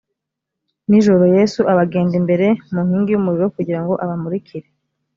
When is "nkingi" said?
2.85-3.09